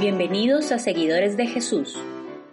[0.00, 1.96] Bienvenidos a Seguidores de Jesús,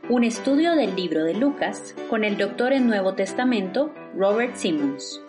[0.10, 5.22] un estudio del libro de Lucas con el doctor en Nuevo Testamento Robert Simmons.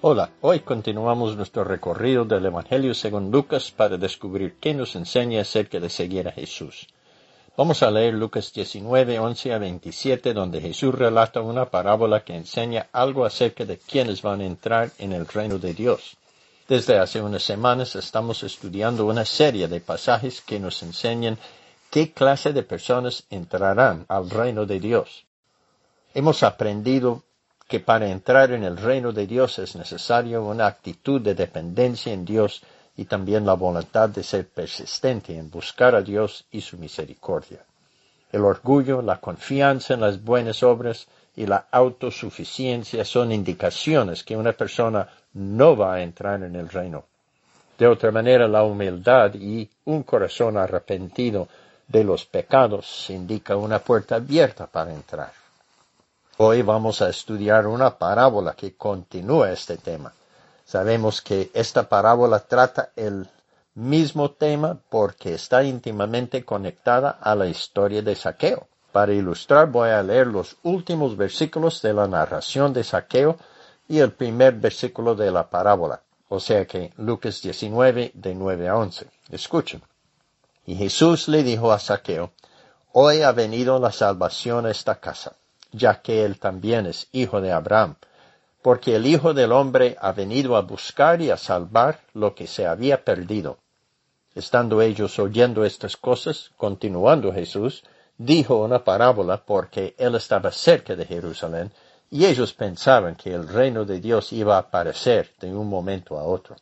[0.00, 5.78] Hola, hoy continuamos nuestro recorrido del Evangelio según Lucas para descubrir qué nos enseña acerca
[5.78, 6.86] de seguir a Jesús.
[7.54, 12.86] Vamos a leer Lucas 19, 11 a 27, donde Jesús relata una parábola que enseña
[12.90, 16.16] algo acerca de quienes van a entrar en el reino de Dios.
[16.66, 21.38] Desde hace unas semanas estamos estudiando una serie de pasajes que nos enseñan
[21.90, 25.26] qué clase de personas entrarán al reino de Dios.
[26.14, 27.22] Hemos aprendido
[27.68, 32.24] que para entrar en el reino de Dios es necesario una actitud de dependencia en
[32.24, 32.62] Dios
[32.96, 37.64] y también la voluntad de ser persistente en buscar a Dios y su misericordia.
[38.32, 44.52] El orgullo, la confianza en las buenas obras y la autosuficiencia son indicaciones que una
[44.52, 47.04] persona no va a entrar en el reino.
[47.76, 51.48] De otra manera, la humildad y un corazón arrepentido
[51.88, 55.32] de los pecados indica una puerta abierta para entrar.
[56.36, 60.12] Hoy vamos a estudiar una parábola que continúa este tema.
[60.64, 63.28] Sabemos que esta parábola trata el
[63.74, 68.68] mismo tema porque está íntimamente conectada a la historia de Saqueo.
[68.94, 73.36] Para ilustrar voy a leer los últimos versículos de la narración de Saqueo
[73.88, 78.76] y el primer versículo de la parábola, o sea que Lucas 19 de 9 a
[78.76, 79.08] 11.
[79.30, 79.82] Escuchen.
[80.64, 82.30] Y Jesús le dijo a Saqueo,
[82.92, 85.34] Hoy ha venido la salvación a esta casa,
[85.72, 87.96] ya que él también es hijo de Abraham,
[88.62, 92.64] porque el Hijo del Hombre ha venido a buscar y a salvar lo que se
[92.68, 93.58] había perdido.
[94.36, 97.82] Estando ellos oyendo estas cosas, continuando Jesús,
[98.18, 101.72] dijo una parábola porque él estaba cerca de Jerusalén
[102.10, 106.24] y ellos pensaban que el reino de Dios iba a aparecer de un momento a
[106.24, 106.56] otro.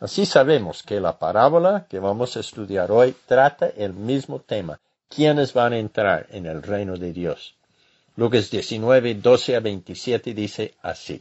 [0.00, 5.52] Así sabemos que la parábola que vamos a estudiar hoy trata el mismo tema, quiénes
[5.52, 7.54] van a entrar en el reino de Dios.
[8.16, 11.20] Lucas 19, 12 a 27 dice así.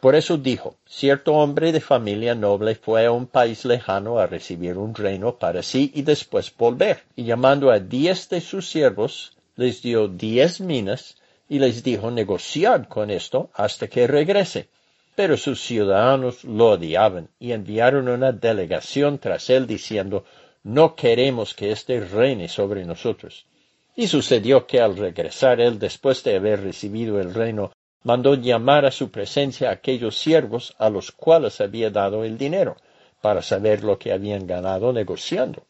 [0.00, 4.76] Por eso dijo, cierto hombre de familia noble fue a un país lejano a recibir
[4.76, 9.80] un reino para sí y después volver, y llamando a diez de sus siervos, les
[9.82, 11.16] dio diez minas,
[11.48, 14.68] y les dijo negociad con esto hasta que regrese.
[15.14, 20.24] Pero sus ciudadanos lo odiaban y enviaron una delegación tras él diciendo
[20.62, 23.46] no queremos que éste reine sobre nosotros.
[23.94, 27.72] Y sucedió que al regresar él después de haber recibido el reino,
[28.06, 32.76] mandó llamar a su presencia a aquellos siervos a los cuales había dado el dinero,
[33.20, 35.64] para saber lo que habían ganado negociando.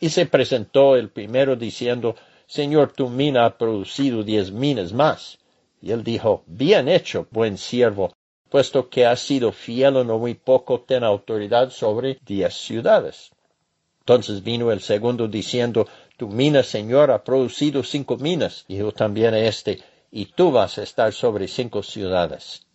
[0.00, 2.16] Y se presentó el primero diciendo
[2.48, 5.38] Señor, tu mina ha producido diez minas más.
[5.80, 8.12] Y él dijo, Bien hecho, buen siervo,
[8.50, 13.30] puesto que has sido fiel en lo muy poco, ten autoridad sobre diez ciudades.
[14.00, 15.86] Entonces vino el segundo diciendo,
[16.16, 18.64] Tu mina, Señor, ha producido cinco minas.
[18.66, 19.82] Dijo también a este,
[20.20, 22.66] y tú vas a estar sobre cinco ciudades.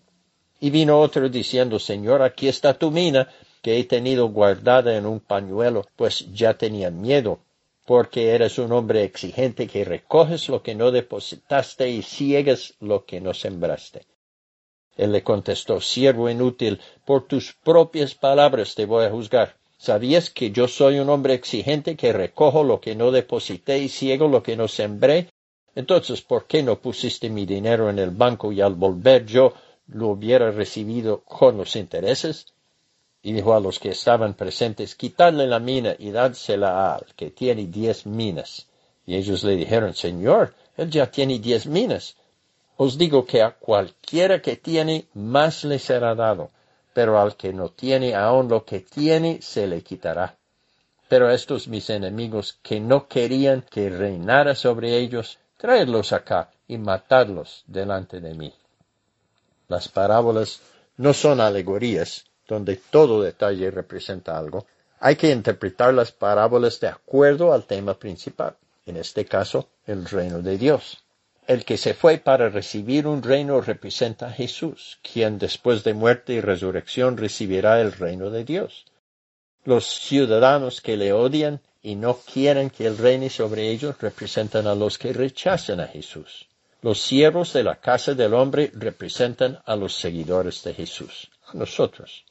[0.59, 3.29] Y vino otro diciendo, Señor, aquí está tu mina,
[3.63, 7.39] que he tenido guardada en un pañuelo, pues ya tenía miedo
[7.83, 13.19] porque eres un hombre exigente que recoges lo que no depositaste y ciegas lo que
[13.19, 14.05] no sembraste.
[14.95, 19.57] Él le contestó, siervo inútil, por tus propias palabras te voy a juzgar.
[19.79, 24.27] ¿Sabías que yo soy un hombre exigente que recojo lo que no deposité y ciego
[24.27, 25.29] lo que no sembré?
[25.75, 29.53] Entonces, ¿por qué no pusiste mi dinero en el banco y al volver yo
[29.87, 32.45] lo hubiera recibido con los intereses?
[33.23, 37.67] y dijo a los que estaban presentes, quitadle la mina y dádsela al que tiene
[37.67, 38.67] diez minas.
[39.05, 42.15] Y ellos le dijeron, Señor, él ya tiene diez minas.
[42.77, 46.49] Os digo que a cualquiera que tiene, más le será dado,
[46.93, 50.37] pero al que no tiene aún lo que tiene, se le quitará.
[51.07, 57.63] Pero estos mis enemigos que no querían que reinara sobre ellos, traedlos acá y matadlos
[57.67, 58.51] delante de mí.
[59.67, 60.59] Las parábolas
[60.97, 64.65] no son alegorías, donde todo detalle representa algo,
[64.99, 70.41] hay que interpretar las parábolas de acuerdo al tema principal, en este caso, el reino
[70.41, 71.03] de Dios.
[71.45, 76.33] El que se fue para recibir un reino representa a Jesús, quien después de muerte
[76.33, 78.85] y resurrección recibirá el reino de Dios.
[79.63, 84.75] Los ciudadanos que le odian y no quieren que él reine sobre ellos representan a
[84.75, 86.47] los que rechazan a Jesús.
[86.81, 92.25] Los siervos de la casa del hombre representan a los seguidores de Jesús, a nosotros.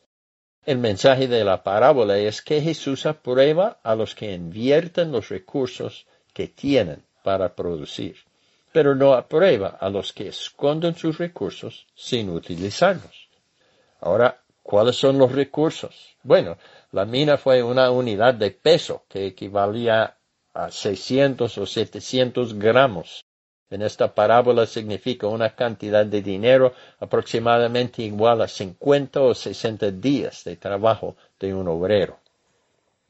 [0.64, 6.06] El mensaje de la parábola es que Jesús aprueba a los que invierten los recursos
[6.32, 8.16] que tienen para producir,
[8.72, 13.28] pero no aprueba a los que esconden sus recursos sin utilizarlos.
[14.00, 16.16] Ahora, ¿cuáles son los recursos?
[16.22, 16.56] Bueno,
[16.92, 20.16] la mina fue una unidad de peso que equivalía
[20.54, 23.24] a 600 o 700 gramos.
[23.68, 30.44] En esta parábola significa una cantidad de dinero aproximadamente igual a 50 o 60 días
[30.44, 32.20] de trabajo de un obrero.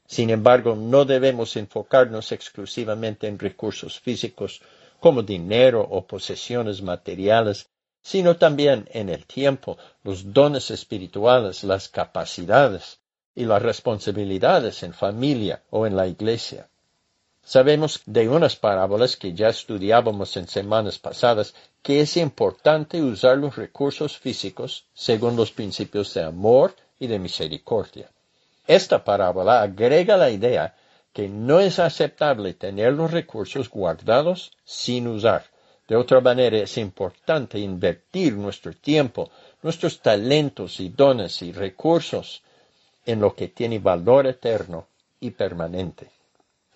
[0.07, 4.63] Sin embargo, no debemos enfocarnos exclusivamente en recursos físicos
[4.99, 7.69] como dinero o posesiones materiales,
[8.01, 12.99] sino también en el tiempo, los dones espirituales, las capacidades
[13.35, 16.67] y las responsabilidades en familia o en la iglesia.
[17.43, 23.55] Sabemos de unas parábolas que ya estudiábamos en semanas pasadas que es importante usar los
[23.55, 28.09] recursos físicos según los principios de amor y de misericordia.
[28.67, 30.75] Esta parábola agrega la idea
[31.13, 35.50] que no es aceptable tener los recursos guardados sin usar.
[35.91, 39.29] De otra manera, es importante invertir nuestro tiempo,
[39.61, 42.43] nuestros talentos y dones y recursos
[43.05, 44.87] en lo que tiene valor eterno
[45.19, 46.09] y permanente.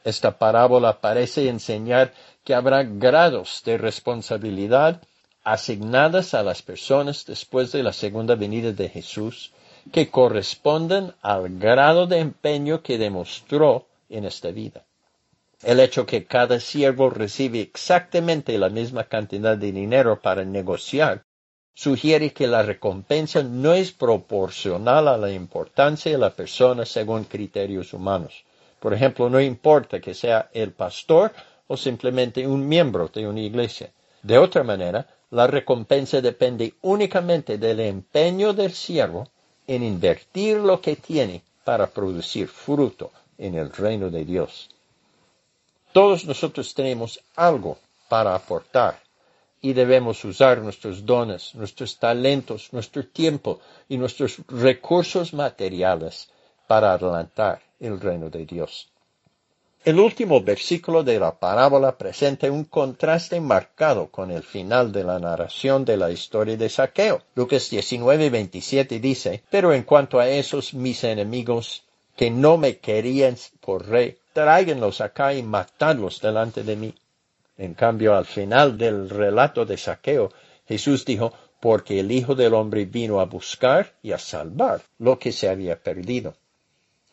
[0.04, 2.14] Esta parábola parece enseñar
[2.44, 5.02] que habrá grados de responsabilidad
[5.46, 9.54] asignadas a las personas después de la segunda venida de Jesús
[9.94, 14.84] que corresponden al grado de empeño que demostró en esta vida.
[15.66, 21.24] El hecho que cada siervo recibe exactamente la misma cantidad de dinero para negociar
[21.74, 27.94] sugiere que la recompensa no es proporcional a la importancia de la persona según criterios
[27.94, 28.44] humanos.
[28.80, 31.34] Por ejemplo, no importa que sea el pastor
[31.66, 33.90] o simplemente un miembro de una iglesia.
[34.22, 39.30] De otra manera, la recompensa depende únicamente del empeño del siervo
[39.66, 44.70] en invertir lo que tiene para producir fruto en el reino de Dios.
[45.96, 47.78] Todos nosotros tenemos algo
[48.10, 49.02] para aportar
[49.62, 56.30] y debemos usar nuestros dones, nuestros talentos, nuestro tiempo y nuestros recursos materiales
[56.68, 58.90] para adelantar el reino de Dios.
[59.86, 65.18] El último versículo de la parábola presenta un contraste marcado con el final de la
[65.18, 67.22] narración de la historia de Saqueo.
[67.36, 71.85] Lucas 19, 27 dice, Pero en cuanto a esos mis enemigos
[72.16, 76.94] que no me querían por rey, tráiganlos acá y matadlos delante de mí.
[77.58, 80.32] En cambio, al final del relato de Saqueo,
[80.68, 85.32] Jesús dijo, porque el Hijo del Hombre vino a buscar y a salvar lo que
[85.32, 86.36] se había perdido.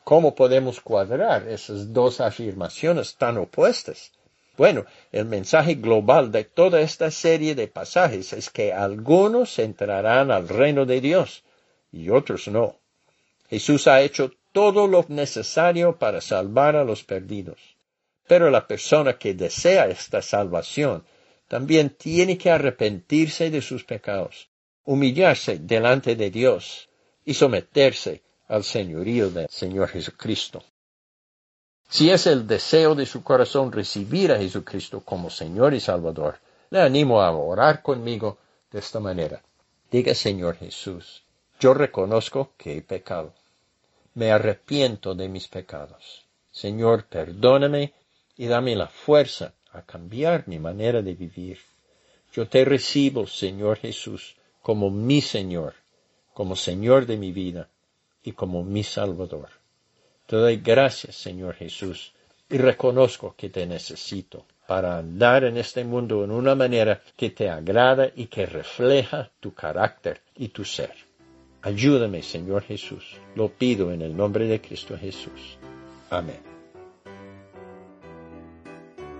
[0.05, 4.13] ¿Cómo podemos cuadrar esas dos afirmaciones tan opuestas?
[4.57, 10.49] Bueno, el mensaje global de toda esta serie de pasajes es que algunos entrarán al
[10.49, 11.45] reino de Dios
[11.91, 12.77] y otros no.
[13.49, 17.59] Jesús ha hecho todo lo necesario para salvar a los perdidos.
[18.29, 21.05] Pero la persona que desea esta salvación
[21.49, 24.49] también tiene que arrepentirse de sus pecados,
[24.85, 26.89] humillarse delante de Dios
[27.25, 30.63] y someterse al señorío del Señor Jesucristo.
[31.89, 36.39] Si es el deseo de su corazón recibir a Jesucristo como Señor y Salvador,
[36.71, 38.39] le animo a orar conmigo
[38.71, 39.43] de esta manera.
[39.91, 41.23] Diga, Señor Jesús,
[41.61, 43.35] yo reconozco que he pecado.
[44.15, 46.27] Me arrepiento de mis pecados.
[46.51, 47.95] Señor, perdóname
[48.37, 51.59] y dame la fuerza a cambiar mi manera de vivir.
[52.33, 55.75] Yo te recibo, Señor Jesús, como mi Señor,
[56.35, 57.69] como Señor de mi vida
[58.23, 59.49] y como mi Salvador.
[60.27, 62.13] Te doy gracias, Señor Jesús,
[62.49, 67.49] y reconozco que te necesito para andar en este mundo en una manera que te
[67.49, 70.95] agrada y que refleja tu carácter y tu ser.
[71.63, 73.21] Ayúdame, Señor Jesús.
[73.37, 75.59] Lo pido en el nombre de Cristo Jesús.
[76.11, 76.41] Amén.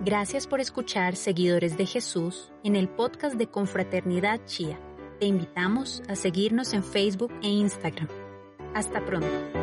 [0.03, 4.77] Gracias por escuchar Seguidores de Jesús en el podcast de Confraternidad Chía.
[5.19, 8.09] Te invitamos a seguirnos en Facebook e Instagram.
[8.73, 9.62] Hasta pronto.